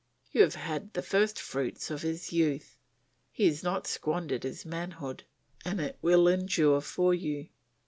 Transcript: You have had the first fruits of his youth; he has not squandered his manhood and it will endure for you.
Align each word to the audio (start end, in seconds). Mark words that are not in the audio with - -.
You 0.31 0.41
have 0.41 0.55
had 0.55 0.93
the 0.93 1.03
first 1.03 1.37
fruits 1.39 1.91
of 1.91 2.01
his 2.01 2.33
youth; 2.33 2.79
he 3.31 3.45
has 3.45 3.61
not 3.61 3.85
squandered 3.85 4.41
his 4.41 4.65
manhood 4.65 5.25
and 5.63 5.79
it 5.79 5.99
will 6.01 6.27
endure 6.27 6.81
for 6.81 7.13
you. 7.13 7.49